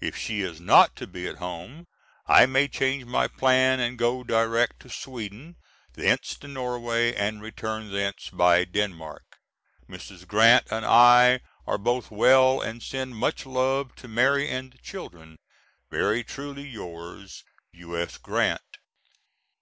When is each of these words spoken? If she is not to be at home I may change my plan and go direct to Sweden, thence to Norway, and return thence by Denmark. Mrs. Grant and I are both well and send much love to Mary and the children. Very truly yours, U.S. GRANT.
If 0.00 0.16
she 0.16 0.40
is 0.42 0.60
not 0.60 0.96
to 0.96 1.06
be 1.06 1.28
at 1.28 1.36
home 1.36 1.86
I 2.26 2.44
may 2.44 2.66
change 2.66 3.04
my 3.04 3.28
plan 3.28 3.78
and 3.78 3.96
go 3.96 4.24
direct 4.24 4.80
to 4.80 4.90
Sweden, 4.90 5.58
thence 5.92 6.36
to 6.38 6.48
Norway, 6.48 7.14
and 7.14 7.40
return 7.40 7.92
thence 7.92 8.30
by 8.32 8.64
Denmark. 8.64 9.22
Mrs. 9.88 10.26
Grant 10.26 10.66
and 10.72 10.84
I 10.84 11.38
are 11.68 11.78
both 11.78 12.10
well 12.10 12.60
and 12.60 12.82
send 12.82 13.14
much 13.14 13.46
love 13.46 13.94
to 13.94 14.08
Mary 14.08 14.48
and 14.50 14.72
the 14.72 14.78
children. 14.78 15.36
Very 15.88 16.24
truly 16.24 16.66
yours, 16.68 17.44
U.S. 17.74 18.18
GRANT. 18.18 18.78